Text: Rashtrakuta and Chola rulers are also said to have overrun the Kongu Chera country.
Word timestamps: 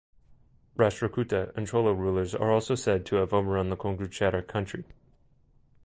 Rashtrakuta 0.79 1.55
and 1.55 1.67
Chola 1.67 1.93
rulers 1.93 2.33
are 2.33 2.49
also 2.51 2.73
said 2.73 3.05
to 3.05 3.17
have 3.17 3.33
overrun 3.33 3.69
the 3.69 3.77
Kongu 3.77 4.07
Chera 4.07 4.41
country. 4.47 4.83